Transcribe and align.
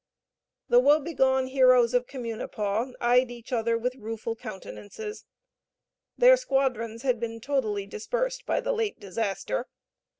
The 0.67 0.79
woebegone 0.79 1.45
heroes 1.45 1.93
of 1.93 2.07
Communipaw 2.07 2.93
eyed 2.99 3.29
each 3.29 3.53
other 3.53 3.77
with 3.77 3.93
rueful 3.93 4.35
countenances; 4.35 5.25
their 6.17 6.37
squadrons 6.37 7.03
had 7.03 7.19
been 7.19 7.39
totally 7.39 7.85
dispersed 7.85 8.47
by 8.47 8.61
the 8.61 8.73
late 8.73 8.99
disaster. 8.99 9.67